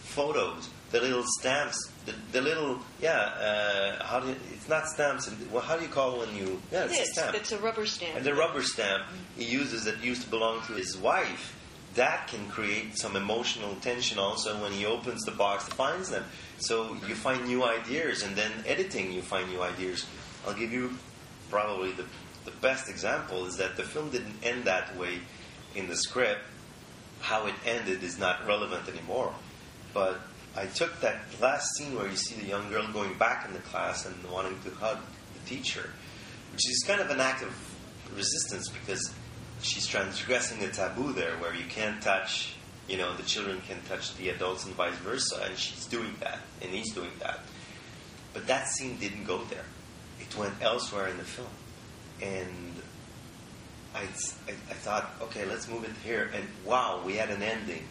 Photos, 0.00 0.70
the 0.96 1.02
little 1.02 1.24
stamps, 1.38 1.90
the, 2.06 2.14
the 2.32 2.40
little 2.40 2.78
yeah. 3.00 3.10
Uh, 3.10 4.04
how 4.04 4.20
do 4.20 4.28
you, 4.28 4.36
it's 4.52 4.68
not 4.68 4.88
stamps? 4.88 5.30
Well, 5.52 5.62
how 5.62 5.76
do 5.76 5.82
you 5.82 5.90
call 5.90 6.18
when 6.20 6.34
you 6.34 6.60
yeah? 6.72 6.84
It's 6.84 7.00
a 7.00 7.04
stamp. 7.04 7.36
it's 7.36 7.52
a 7.52 7.58
rubber 7.58 7.84
stamp. 7.84 8.16
And 8.16 8.24
the 8.24 8.34
rubber 8.34 8.62
stamp 8.62 9.04
he 9.36 9.44
uses 9.44 9.84
that 9.84 10.02
used 10.02 10.22
to 10.22 10.30
belong 10.30 10.62
to 10.66 10.72
his 10.72 10.96
wife, 10.96 11.54
that 11.96 12.28
can 12.28 12.48
create 12.48 12.96
some 12.96 13.14
emotional 13.14 13.74
tension 13.82 14.18
also 14.18 14.60
when 14.62 14.72
he 14.72 14.86
opens 14.86 15.22
the 15.24 15.32
box 15.32 15.64
and 15.66 15.74
finds 15.74 16.08
them. 16.08 16.24
So 16.58 16.96
you 17.06 17.14
find 17.14 17.44
new 17.44 17.64
ideas, 17.64 18.22
and 18.22 18.34
then 18.34 18.50
editing, 18.66 19.12
you 19.12 19.20
find 19.20 19.50
new 19.50 19.60
ideas. 19.60 20.06
I'll 20.46 20.54
give 20.54 20.72
you 20.72 20.96
probably 21.50 21.92
the, 21.92 22.06
the 22.46 22.52
best 22.62 22.88
example 22.88 23.44
is 23.44 23.58
that 23.58 23.76
the 23.76 23.82
film 23.82 24.10
didn't 24.10 24.36
end 24.42 24.64
that 24.64 24.96
way 24.96 25.20
in 25.74 25.88
the 25.88 25.96
script. 25.96 26.40
How 27.20 27.46
it 27.46 27.54
ended 27.66 28.02
is 28.02 28.18
not 28.18 28.46
relevant 28.46 28.88
anymore. 28.88 29.34
But 29.92 30.20
I 30.56 30.66
took 30.66 31.00
that 31.00 31.20
last 31.40 31.76
scene 31.76 31.94
where 31.94 32.08
you 32.08 32.16
see 32.16 32.40
the 32.40 32.46
young 32.46 32.68
girl 32.70 32.86
going 32.92 33.14
back 33.18 33.46
in 33.46 33.52
the 33.52 33.60
class 33.60 34.06
and 34.06 34.14
wanting 34.30 34.58
to 34.64 34.70
hug 34.70 34.98
the 35.34 35.48
teacher, 35.48 35.90
which 36.52 36.68
is 36.68 36.82
kind 36.86 37.00
of 37.00 37.10
an 37.10 37.20
act 37.20 37.42
of 37.42 37.54
resistance 38.16 38.68
because 38.68 39.12
she's 39.60 39.86
transgressing 39.86 40.62
a 40.62 40.68
taboo 40.68 41.12
there 41.12 41.36
where 41.38 41.54
you 41.54 41.64
can't 41.68 42.00
touch, 42.02 42.54
you 42.88 42.96
know, 42.96 43.14
the 43.16 43.22
children 43.22 43.60
can 43.68 43.76
touch 43.88 44.16
the 44.16 44.30
adults 44.30 44.64
and 44.64 44.74
vice 44.74 44.96
versa, 44.96 45.42
and 45.44 45.58
she's 45.58 45.86
doing 45.86 46.14
that, 46.20 46.38
and 46.62 46.70
he's 46.70 46.92
doing 46.92 47.10
that. 47.20 47.40
But 48.32 48.46
that 48.46 48.68
scene 48.68 48.96
didn't 48.98 49.24
go 49.24 49.44
there. 49.44 49.64
It 50.20 50.36
went 50.36 50.54
elsewhere 50.60 51.08
in 51.08 51.16
the 51.16 51.24
film. 51.24 51.48
And 52.22 52.74
I, 53.94 54.02
I, 54.02 54.52
I 54.70 54.74
thought, 54.74 55.10
okay, 55.22 55.44
let's 55.46 55.68
move 55.68 55.84
it 55.84 55.90
here. 56.04 56.30
And 56.34 56.44
wow, 56.64 57.02
we 57.04 57.14
had 57.14 57.30
an 57.30 57.42
ending 57.42 57.88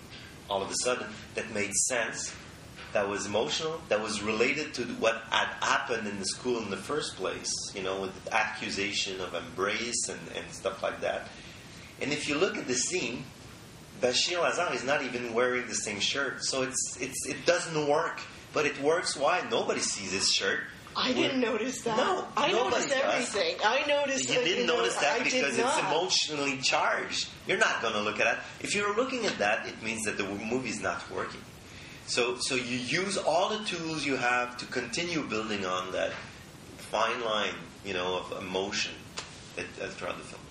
all 0.49 0.61
of 0.61 0.69
a 0.69 0.75
sudden 0.83 1.07
that 1.33 1.51
made 1.51 1.73
sense, 1.73 2.33
that 2.95 3.09
was 3.09 3.25
emotional, 3.25 3.81
that 3.89 4.01
was 4.01 4.23
related 4.23 4.73
to 4.73 4.83
what 5.03 5.21
had 5.29 5.47
happened 5.59 6.07
in 6.07 6.17
the 6.17 6.25
school 6.25 6.63
in 6.63 6.69
the 6.69 6.77
first 6.77 7.17
place, 7.17 7.53
you 7.75 7.83
know, 7.83 7.99
with 7.99 8.23
the 8.23 8.33
accusation 8.33 9.19
of 9.19 9.33
embrace 9.33 10.07
and, 10.07 10.19
and 10.33 10.49
stuff 10.53 10.81
like 10.81 11.01
that. 11.01 11.27
And 11.99 12.13
if 12.13 12.29
you 12.29 12.35
look 12.35 12.57
at 12.57 12.67
the 12.67 12.73
scene, 12.73 13.25
Bachir 14.01 14.37
Lazhar 14.37 14.73
is 14.73 14.85
not 14.85 15.03
even 15.03 15.33
wearing 15.33 15.67
the 15.67 15.75
same 15.75 15.99
shirt, 15.99 16.45
so 16.45 16.61
it's, 16.61 16.97
it's, 17.01 17.27
it 17.27 17.45
doesn't 17.45 17.85
work. 17.85 18.21
But 18.53 18.65
it 18.65 18.81
works. 18.81 19.17
Why? 19.17 19.45
Nobody 19.51 19.81
sees 19.81 20.13
his 20.13 20.31
shirt. 20.31 20.61
I 20.95 21.11
didn't 21.11 21.41
notice 21.41 21.81
that. 21.81 21.97
No, 21.97 22.25
I 22.37 22.53
noticed 22.53 22.87
does. 22.87 22.97
everything. 23.03 23.57
I 23.65 23.85
noticed. 23.85 24.29
You 24.29 24.35
didn't 24.35 24.67
know, 24.67 24.77
notice 24.77 24.95
that 24.95 25.19
I 25.19 25.23
because 25.25 25.59
it's 25.59 25.79
emotionally 25.79 26.59
charged. 26.59 27.27
You're 27.45 27.57
not 27.57 27.81
going 27.81 27.95
to 27.95 28.01
look 28.01 28.21
at 28.21 28.23
that. 28.23 28.45
If 28.61 28.73
you're 28.73 28.95
looking 28.95 29.25
at 29.25 29.37
that, 29.39 29.67
it 29.67 29.83
means 29.83 30.05
that 30.05 30.17
the 30.17 30.23
movie 30.23 30.69
is 30.69 30.79
not 30.79 31.03
working. 31.11 31.41
So, 32.07 32.37
so 32.39 32.55
you 32.55 32.77
use 32.77 33.17
all 33.17 33.49
the 33.49 33.63
tools 33.65 34.05
you 34.05 34.15
have 34.15 34.57
to 34.57 34.65
continue 34.67 35.21
building 35.23 35.65
on 35.65 35.91
that 35.93 36.11
fine 36.77 37.21
line, 37.23 37.55
you 37.83 37.93
know, 37.93 38.17
of 38.17 38.41
emotion 38.43 38.93
that, 39.55 39.65
that 39.79 39.91
throughout 39.93 40.17
the 40.17 40.23
film. 40.23 40.41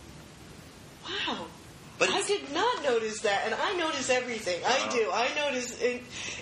Wow. 1.38 1.46
But 1.96 2.10
I 2.10 2.22
did 2.26 2.52
not 2.52 2.82
notice 2.82 3.20
that, 3.20 3.42
and 3.46 3.54
I 3.54 3.72
notice 3.74 4.10
everything. 4.10 4.60
I 4.64 4.68
Uh-huh. 4.68 4.90
do. 4.96 5.10
I 5.12 5.28
notice 5.36 5.80
in, 5.80 6.00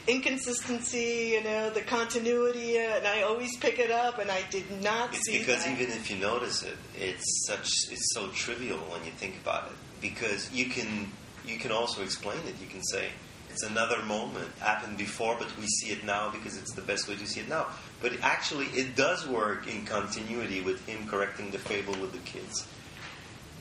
inconsistency, 0.09 1.33
you 1.35 1.45
know, 1.45 1.69
the 1.69 1.83
continuity, 1.83 2.78
uh, 2.78 2.97
and 2.97 3.07
I 3.07 3.21
always 3.23 3.54
pick 3.59 3.78
it 3.78 3.90
up. 3.90 4.19
And 4.19 4.31
I 4.31 4.42
did 4.50 4.83
not 4.83 5.11
see 5.12 5.16
It's 5.19 5.26
see 5.26 5.38
because 5.40 5.64
that. 5.64 5.78
even 5.78 5.92
if 5.92 6.11
you 6.11 6.16
notice 6.16 6.62
it, 6.62 6.76
it's 6.99 7.47
such 7.47 7.69
it's 7.92 8.14
so 8.14 8.28
trivial 8.28 8.78
when 8.78 9.04
you 9.04 9.11
think 9.12 9.37
about 9.42 9.66
it. 9.66 9.76
Because 10.00 10.50
you 10.52 10.66
can 10.71 11.12
you 11.47 11.59
can 11.59 11.71
also 11.71 12.02
explain 12.02 12.38
it. 12.49 12.54
You 12.59 12.66
can 12.69 12.83
say 12.85 13.09
it's 13.52 13.62
another 13.62 14.02
moment 14.04 14.49
happened 14.61 14.97
before, 14.97 15.37
but 15.38 15.54
we 15.59 15.66
see 15.66 15.92
it 15.92 16.04
now 16.04 16.30
because 16.30 16.56
it's 16.56 16.73
the 16.73 16.80
best 16.80 17.06
way 17.06 17.16
to 17.16 17.26
see 17.26 17.40
it 17.40 17.49
now. 17.49 17.66
But 18.00 18.12
actually, 18.23 18.66
it 18.66 18.97
does 18.97 19.28
work 19.28 19.68
in 19.68 19.85
continuity 19.85 20.62
with 20.62 20.85
him 20.87 21.06
correcting 21.06 21.50
the 21.50 21.59
fable 21.59 21.92
with 22.00 22.12
the 22.12 22.18
kids. 22.18 22.66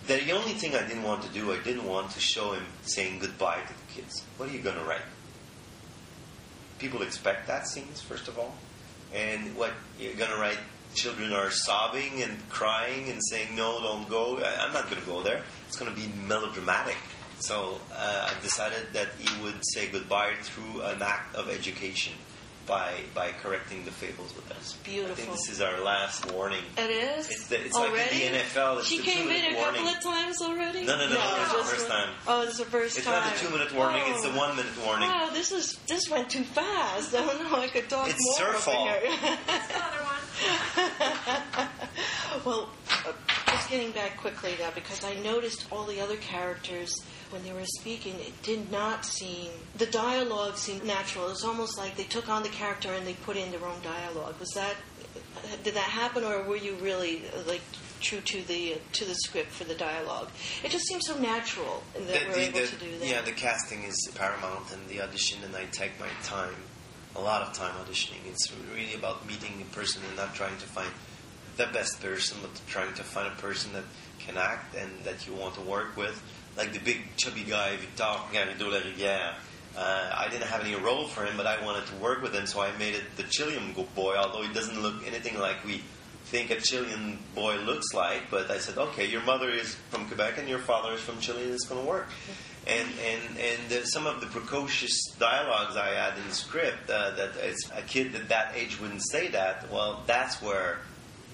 The 0.08 0.32
only 0.32 0.54
thing 0.54 0.76
I 0.76 0.88
didn't 0.88 1.04
want 1.04 1.24
to 1.24 1.30
do, 1.30 1.52
I 1.52 1.60
didn't 1.60 1.86
want 1.86 2.12
to 2.12 2.20
show 2.20 2.54
him 2.54 2.64
saying 2.84 3.20
goodbye 3.20 3.60
to 3.68 3.74
the 3.74 4.02
kids. 4.02 4.24
What 4.38 4.50
are 4.50 4.54
you 4.54 4.60
going 4.60 4.78
to 4.78 4.84
write? 4.84 5.02
People 6.80 7.02
expect 7.02 7.48
that 7.48 7.68
scenes, 7.68 8.02
first 8.02 8.28
of 8.28 8.40
all. 8.40 8.56
And 9.14 9.56
what 9.58 9.72
you're 10.00 10.16
going 10.16 10.32
to 10.32 10.38
write, 10.38 10.58
children 10.96 11.34
are 11.34 11.52
sobbing 11.52 12.24
and 12.24 12.38
crying 12.50 13.10
and 13.10 13.20
saying, 13.30 13.56
no, 13.56 13.82
don't 13.82 14.10
go. 14.10 14.38
I'm 14.38 14.74
not 14.74 14.90
going 14.90 15.02
to 15.02 15.08
go 15.08 15.22
there. 15.22 15.42
It's 15.68 15.78
going 15.78 15.94
to 15.94 16.00
be 16.00 16.08
melodramatic. 16.28 16.98
So 17.42 17.80
uh, 17.94 18.30
I 18.30 18.42
decided 18.42 18.94
that 18.94 19.08
he 19.20 19.44
would 19.44 19.60
say 19.74 19.88
goodbye 19.88 20.34
through 20.42 20.82
an 20.84 21.02
act 21.02 21.36
of 21.36 21.50
education 21.50 22.14
by, 22.68 22.94
by 23.16 23.32
correcting 23.42 23.84
the 23.84 23.92
fables 23.92 24.36
with 24.36 24.50
us. 24.52 24.78
Beautiful. 24.84 25.12
I 25.12 25.16
think 25.16 25.32
this 25.32 25.50
is 25.50 25.60
our 25.62 25.82
last 25.82 26.32
warning. 26.32 26.62
It 26.78 26.90
is. 26.92 27.28
It's 27.30 27.48
the- 27.48 27.60
it's 27.66 27.74
like 27.76 27.88
in 27.88 27.92
already. 27.94 28.20
the 28.20 28.38
NFL, 28.38 28.78
it's 28.80 28.88
she 28.88 28.98
the 28.98 29.04
came 29.04 29.28
in 29.28 29.34
two-minute 29.42 29.60
a 29.60 29.64
couple 29.64 29.88
of 29.88 30.02
times 30.04 30.42
already. 30.44 30.86
No, 30.86 30.96
no, 30.98 31.08
no, 31.10 31.14
no, 31.16 31.42
it's 31.42 31.52
the 31.54 31.64
first 31.76 31.88
time. 31.88 32.10
Oh, 32.28 32.44
it's 32.44 32.58
the 32.60 32.66
first 32.66 32.98
It's 32.98 33.06
time. 33.08 33.24
not 33.26 33.34
the 33.34 33.40
two 33.40 33.50
minute 33.50 33.74
warning, 33.74 34.04
it's 34.06 34.22
the 34.22 34.32
Oh. 34.32 34.38
one 34.38 34.56
minute 34.56 34.72
warning. 34.86 35.10
Wow, 35.10 35.30
this 35.34 35.52
is 35.52 35.80
this 35.88 36.08
went 36.10 36.30
too 36.30 36.44
fast. 36.44 37.16
I 37.16 37.26
don't 37.26 37.52
know. 37.52 37.58
I 37.60 37.68
could 37.68 37.90
talk 37.90 38.08
It's 38.08 38.24
more. 38.40 38.48
her 38.48 38.54
over 38.54 38.60
fault. 38.60 38.90
here. 38.90 39.02
Another 39.10 40.04
one. 40.06 41.68
well, 42.46 42.70
just 43.62 43.72
getting 43.72 43.92
back 43.92 44.18
quickly 44.18 44.56
now 44.60 44.70
because 44.74 45.04
I 45.04 45.14
noticed 45.22 45.68
all 45.72 45.86
the 45.86 46.00
other 46.02 46.18
characters 46.18 46.94
when 47.30 47.44
they 47.44 47.54
were 47.54 47.66
speaking. 47.66 48.16
It 48.20 48.42
did 48.44 48.72
not 48.72 49.06
seem 49.06 49.50
the 49.78 49.86
dialogue 49.86 50.58
seemed 50.58 50.84
natural. 50.86 51.28
It 51.28 51.30
was 51.30 51.44
almost 51.44 51.78
like 51.78 51.96
they 51.96 52.04
took 52.04 52.28
on 52.30 52.44
the 52.44 52.50
character 52.50 52.92
and 52.92 53.06
they 53.06 53.14
put 53.14 53.38
in 53.38 53.52
their 53.52 53.66
own 53.66 53.82
dialogue. 53.84 54.36
Was 54.40 54.52
that 54.52 54.76
did 55.64 55.74
that 55.76 55.90
happen, 55.90 56.24
or 56.24 56.44
were 56.44 56.58
you 56.58 56.76
really 56.76 57.24
like? 57.48 57.62
True 58.02 58.20
to 58.22 58.42
the 58.48 58.78
to 58.94 59.06
the 59.06 59.14
script 59.14 59.52
for 59.52 59.64
the 59.64 59.76
dialogue, 59.76 60.30
it 60.64 60.72
just 60.72 60.88
seems 60.88 61.06
so 61.06 61.16
natural 61.20 61.84
that 61.94 62.08
The- 62.08 62.26
we're 62.30 62.34
the- 62.34 62.42
able 62.42 62.60
the- 62.62 62.68
to 62.68 62.76
do 62.78 62.98
that. 62.98 63.08
Yeah, 63.08 63.22
the 63.22 63.32
casting 63.32 63.84
is 63.84 63.96
paramount, 64.16 64.72
and 64.72 64.90
the 64.90 65.02
audition, 65.04 65.44
and 65.44 65.56
I 65.56 65.66
take 65.66 66.00
my 66.00 66.08
time, 66.24 66.56
a 67.16 67.22
lot 67.22 67.44
of 67.44 67.54
time 67.54 67.76
auditioning. 67.76 68.26
It's 68.28 68.52
really 68.74 68.96
about 68.96 69.28
meeting 69.28 69.62
a 69.62 69.76
person 69.76 70.02
and 70.08 70.16
not 70.18 70.34
trying 70.34 70.58
to 70.58 70.66
find 70.66 70.90
the 71.62 71.74
best 71.74 72.02
person, 72.02 72.38
but 72.42 72.50
trying 72.68 72.94
to 72.96 73.04
find 73.04 73.28
a 73.28 73.36
person 73.42 73.74
that 73.74 73.84
can 74.20 74.38
act 74.38 74.76
and 74.76 74.90
that 75.04 75.28
you 75.28 75.34
want 75.34 75.56
to 75.56 75.62
work 75.62 75.96
with. 75.96 76.22
Like 76.58 76.74
the 76.74 76.80
big 76.80 77.02
chubby 77.18 77.44
guy, 77.44 77.78
Victor 77.78 78.04
Garrido. 78.32 79.34
Uh, 79.78 80.12
I 80.14 80.28
didn't 80.30 80.48
have 80.48 80.66
any 80.66 80.76
role 80.76 81.08
for 81.08 81.24
him, 81.24 81.38
but 81.38 81.48
I 81.48 81.64
wanted 81.64 81.86
to 81.88 81.96
work 81.96 82.22
with 82.22 82.34
him, 82.34 82.46
so 82.46 82.62
I 82.62 82.76
made 82.78 82.94
it 82.94 83.04
the 83.16 83.24
Chilean 83.24 83.74
boy, 83.96 84.16
although 84.18 84.42
he 84.46 84.54
doesn't 84.54 84.82
look 84.82 85.08
anything 85.08 85.40
like 85.40 85.64
we 85.64 85.82
think 86.26 86.52
a 86.52 86.60
Chilean 86.60 87.20
boy 87.36 87.56
looks 87.56 87.94
like. 87.94 88.30
But 88.30 88.52
I 88.52 88.58
said, 88.58 88.78
okay, 88.78 89.06
your 89.06 89.22
mother 89.22 89.50
is 89.50 89.76
from 89.90 90.08
Quebec 90.08 90.40
and 90.40 90.50
your 90.50 90.60
father 90.60 90.94
is 90.94 91.00
from 91.00 91.20
Chile, 91.20 91.44
and 91.44 91.54
it's 91.54 91.66
going 91.66 91.82
to 91.82 91.88
work. 91.88 92.10
And 92.68 92.90
and 93.10 93.38
and 93.40 93.74
uh, 93.74 93.86
some 93.86 94.06
of 94.06 94.20
the 94.22 94.28
precocious 94.28 95.00
dialogues 95.18 95.76
I 95.78 95.96
had 95.96 96.18
in 96.18 96.28
the 96.28 96.36
script 96.36 96.90
uh, 96.92 97.12
that 97.12 97.32
it's 97.42 97.72
a 97.74 97.82
kid 97.82 98.14
at 98.14 98.30
that 98.30 98.54
age 98.56 98.80
wouldn't 98.80 99.04
say 99.10 99.30
that. 99.30 99.72
Well, 99.72 100.04
that's 100.06 100.42
where 100.42 100.80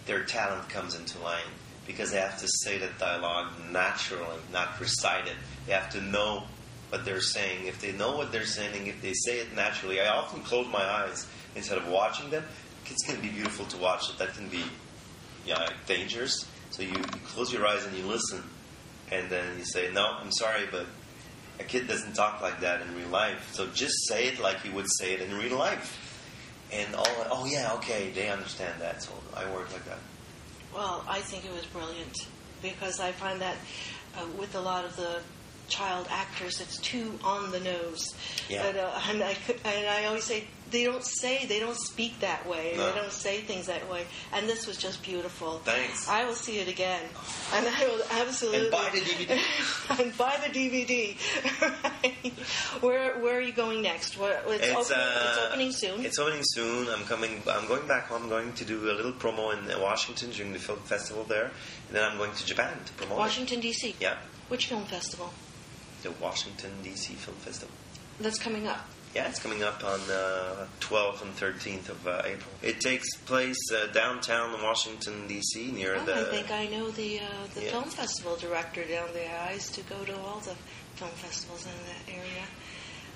their 0.08 0.24
talent 0.24 0.68
comes 0.70 0.96
into 0.96 1.20
line 1.20 1.52
because 1.86 2.12
they 2.12 2.20
have 2.20 2.40
to 2.40 2.48
say 2.48 2.78
that 2.80 2.98
dialogue 3.00 3.52
naturally, 3.72 4.26
not 4.52 4.80
recite 4.80 5.28
it. 5.28 5.36
They 5.66 5.74
have 5.74 5.90
to 5.92 6.02
know 6.02 6.44
what 6.90 7.06
they're 7.06 7.22
saying. 7.22 7.66
If 7.66 7.82
they 7.82 7.92
know 7.92 8.18
what 8.18 8.32
they're 8.32 8.46
saying, 8.46 8.88
if 8.88 9.02
they 9.02 9.14
say 9.14 9.40
it 9.40 9.56
naturally, 9.56 10.02
I 10.02 10.08
often 10.08 10.42
close 10.42 10.68
my 10.68 10.84
eyes 10.84 11.28
instead 11.56 11.78
of 11.78 11.88
watching 11.88 12.30
them. 12.30 12.44
Going 13.06 13.20
to 13.20 13.22
be 13.22 13.34
beautiful 13.34 13.66
to 13.66 13.78
watch. 13.78 14.04
But 14.08 14.26
that 14.26 14.36
can 14.36 14.48
be 14.48 14.64
yeah, 15.46 15.70
dangerous. 15.88 16.46
So 16.70 16.84
you, 16.84 16.90
you 16.90 17.20
close 17.28 17.52
your 17.52 17.68
eyes 17.68 17.86
and 17.86 17.98
you 17.98 18.06
listen, 18.06 18.42
and 19.12 19.30
then 19.30 19.58
you 19.58 19.66
say, 19.66 19.92
"No, 19.92 20.16
I'm 20.22 20.32
sorry, 20.32 20.64
but 20.72 20.86
a 21.60 21.64
kid 21.64 21.88
doesn't 21.88 22.14
talk 22.14 22.42
like 22.42 22.62
that 22.62 22.82
in 22.82 22.96
real 22.96 23.10
life. 23.10 23.50
So 23.54 23.68
just 23.68 24.08
say 24.08 24.28
it 24.28 24.40
like 24.40 24.64
you 24.64 24.72
would 24.72 24.88
say 25.00 25.14
it 25.14 25.22
in 25.22 25.38
real 25.38 25.58
life." 25.58 26.07
And 26.72 26.94
all, 26.96 27.08
oh 27.32 27.46
yeah, 27.46 27.74
okay, 27.76 28.12
they 28.12 28.30
understand 28.30 28.82
that. 28.82 29.02
So 29.04 29.12
I 29.36 29.50
work 29.54 29.72
like 29.72 29.86
that. 29.86 30.00
Well, 30.74 31.04
I 31.08 31.22
think 31.22 31.46
it 31.46 31.52
was 31.54 31.66
brilliant 31.66 32.28
because 32.62 33.00
I 33.00 33.12
find 33.14 33.40
that 33.42 33.56
uh, 34.18 34.26
with 34.38 34.54
a 34.56 34.60
lot 34.60 34.84
of 34.86 34.96
the 34.98 35.20
child 35.70 36.08
actors, 36.10 36.60
it's 36.62 36.78
too 36.78 37.18
on 37.24 37.52
the 37.52 37.60
nose. 37.62 38.14
Yeah. 38.50 38.64
But, 38.64 38.78
uh, 38.78 39.00
and, 39.10 39.24
I, 39.24 39.34
could- 39.34 39.60
and 39.64 39.88
I 39.88 40.06
always 40.06 40.26
say 40.26 40.46
they 40.72 40.84
don't 40.84 41.04
say, 41.04 41.46
they 41.46 41.60
don't 41.60 41.78
speak 41.78 42.20
that 42.20 42.48
way. 42.48 42.74
No. 42.76 42.90
They 42.92 43.00
don't 43.00 43.12
say 43.12 43.42
things 43.42 43.68
that 43.68 43.90
way. 43.90 44.06
And 44.34 44.48
this 44.48 44.68
was 44.68 44.78
just 44.78 45.02
beautiful. 45.04 45.60
Thanks. 45.60 46.08
I 46.08 46.26
will 46.26 46.36
see 46.36 46.60
it 46.60 46.68
again, 46.68 47.02
and 47.54 47.68
I 47.68 47.86
will 47.88 48.02
absolutely 48.12 48.62
And 48.62 48.72
buy 48.72 48.90
the 48.94 49.00
DVD. 49.00 50.00
and 50.04 50.18
buy 50.18 50.38
the 50.44 50.50
DVD. 50.50 51.18
where 52.82 53.20
Where 53.20 53.38
are 53.38 53.42
you 53.42 53.54
going 53.54 53.82
next? 53.82 54.18
Where, 54.18 54.42
it's, 54.48 54.66
It's, 54.68 54.92
opening, 54.92 55.08
uh, 55.08 55.28
it's 55.30 55.48
opening 55.48 55.72
soon. 55.72 56.06
It's 56.06 56.20
opening 56.20 56.44
soon. 56.44 56.90
I'm 56.90 57.04
coming. 57.06 57.42
I'm 57.50 57.68
going 57.68 57.88
back 57.88 58.08
home. 58.08 58.24
I'm 58.24 58.30
going 58.30 58.54
to 58.54 58.66
do 58.66 58.92
a 58.92 58.94
little 58.94 59.14
promo 59.14 59.54
in 59.54 59.82
Washington 59.82 60.32
during 60.32 60.54
the 60.54 60.60
film 60.60 60.80
festival 60.80 61.24
there, 61.24 61.46
and 61.46 61.96
then 61.96 62.04
I'm 62.04 62.18
going 62.18 62.34
to 62.34 62.46
Japan 62.46 62.78
to 62.86 62.94
promote. 62.94 63.18
Washington 63.18 63.60
D.C. 63.60 63.96
Yeah, 64.00 64.18
Which 64.50 64.68
film 64.68 64.86
festival? 64.86 65.32
the 66.04 66.12
Washington 66.12 66.72
D.C. 66.84 67.14
Film 67.16 67.38
Festival. 67.38 67.74
That's 68.20 68.40
coming 68.40 68.68
up. 68.68 68.86
Yeah, 69.16 69.28
it's 69.30 69.40
coming 69.40 69.64
up 69.64 69.84
on 69.84 70.00
uh, 70.12 70.68
12th 70.82 71.24
and 71.24 71.36
13th 71.36 71.90
of 71.90 72.08
uh, 72.08 72.22
April. 72.26 72.52
It 72.62 72.80
takes 72.82 73.08
place 73.26 73.58
uh, 73.74 73.88
downtown 73.92 74.54
in 74.54 74.62
Washington 74.62 75.28
D.C. 75.28 75.72
near 75.72 75.96
Oh, 75.96 76.06
the. 76.06 76.16
I 76.16 76.24
think 76.32 76.52
I 76.52 76.68
know 76.68 76.92
the 76.92 77.20
uh, 77.20 77.24
the 77.56 77.64
Yeah. 77.64 77.72
film 77.72 77.86
festival 77.86 78.36
director 78.36 78.84
down 78.84 79.08
there. 79.14 79.36
I 79.50 79.54
used 79.54 79.74
to 79.76 79.82
go 79.82 80.04
to 80.04 80.16
all 80.20 80.40
the 80.42 80.56
film 80.96 81.10
festivals 81.12 81.66
in 81.66 81.72
that 81.72 82.14
area. 82.16 82.44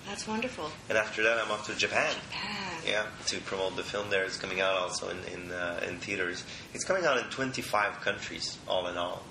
That's 0.07 0.27
wonderful. 0.27 0.71
and 0.89 0.97
after 0.97 1.21
that, 1.21 1.37
I'm 1.37 1.51
off 1.51 1.67
to 1.67 1.75
Japan. 1.75 2.11
Japan. 2.31 2.73
Yeah, 2.87 3.05
to 3.27 3.39
promote 3.41 3.75
the 3.75 3.83
film 3.83 4.09
there. 4.09 4.23
It's 4.23 4.37
coming 4.37 4.59
out 4.59 4.73
also 4.73 5.09
in 5.09 5.17
in, 5.31 5.51
uh, 5.51 5.81
in 5.87 5.97
theaters. 5.97 6.43
It's 6.73 6.83
coming 6.83 7.05
out 7.05 7.17
in 7.19 7.25
25 7.25 8.01
countries, 8.01 8.57
all 8.67 8.87
in 8.87 8.97
all. 8.97 9.21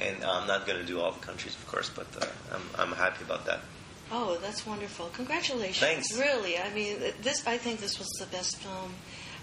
And 0.00 0.24
I'm 0.24 0.48
not 0.48 0.66
going 0.66 0.80
to 0.80 0.84
do 0.84 1.00
all 1.00 1.12
the 1.12 1.20
countries, 1.24 1.54
of 1.54 1.64
course, 1.68 1.88
but 1.90 2.08
uh, 2.20 2.26
I'm 2.52 2.90
I'm 2.90 2.96
happy 2.96 3.22
about 3.22 3.46
that. 3.46 3.60
Oh, 4.10 4.38
that's 4.40 4.64
wonderful. 4.66 5.06
Congratulations. 5.14 5.78
Thanks. 5.78 6.16
Really, 6.18 6.58
I 6.58 6.72
mean, 6.72 6.98
this. 7.22 7.46
I 7.46 7.56
think 7.58 7.80
this 7.80 7.98
was 7.98 8.08
the 8.20 8.26
best 8.26 8.56
film 8.58 8.92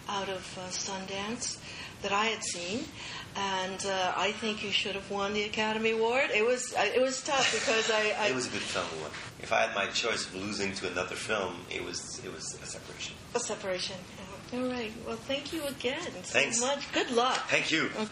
out 0.07 0.29
of 0.29 0.57
uh, 0.57 0.67
Sundance 0.69 1.57
that 2.01 2.11
I 2.11 2.25
had 2.25 2.43
seen, 2.43 2.85
and 3.35 3.85
uh, 3.85 4.13
I 4.15 4.31
think 4.33 4.63
you 4.63 4.71
should 4.71 4.95
have 4.95 5.09
won 5.11 5.33
the 5.33 5.43
Academy 5.43 5.91
Award. 5.91 6.29
It 6.33 6.45
was 6.45 6.73
uh, 6.75 6.85
it 6.95 7.01
was 7.01 7.21
tough 7.23 7.51
because 7.53 7.91
I, 7.91 8.13
I 8.19 8.27
It 8.29 8.35
was 8.35 8.47
a 8.47 8.51
good 8.51 8.61
film. 8.61 8.85
If 9.41 9.51
I 9.51 9.61
had 9.61 9.75
my 9.75 9.87
choice 9.87 10.25
of 10.27 10.35
losing 10.35 10.73
to 10.75 10.89
another 10.89 11.15
film, 11.15 11.55
it 11.69 11.83
was 11.83 12.21
it 12.23 12.33
was 12.33 12.57
a 12.61 12.65
separation. 12.65 13.15
a 13.35 13.39
separation. 13.39 13.97
Yeah. 14.53 14.59
All 14.59 14.67
right. 14.69 14.91
Well, 15.05 15.15
thank 15.17 15.51
you 15.51 15.63
again 15.65 15.99
so 16.23 16.39
Thanks. 16.39 16.61
much. 16.61 16.89
Good 16.93 17.11
luck. 17.11 17.37
Thank 17.49 17.71
you. 17.71 17.85
Okay. 17.87 18.07